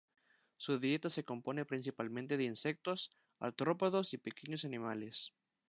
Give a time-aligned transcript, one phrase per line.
[0.57, 5.31] Su dieta se compone principalmente de insectos, artrópodos y pequeños animales.